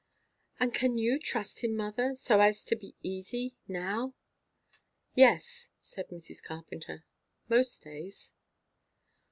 "And 0.59 0.73
can 0.73 0.97
you 0.97 1.19
trust 1.19 1.59
him, 1.63 1.75
mother, 1.75 2.15
so 2.15 2.39
as 2.41 2.63
to 2.63 2.75
be 2.75 2.95
easy? 3.03 3.53
Now?" 3.67 4.15
"Yes," 5.13 5.69
said 5.79 6.07
Mrs. 6.09 6.41
Carpenter. 6.41 7.05
"Most 7.47 7.83
days." 7.83 8.33